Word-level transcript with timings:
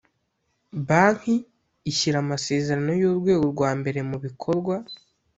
banki 0.87 1.35
ishyira 1.91 2.17
amasezerano 2.23 2.91
y’ 2.99 3.03
urwego 3.09 3.43
rwa 3.53 3.69
mbere 3.79 3.99
mu 4.09 4.17
bikorwa 4.25 4.75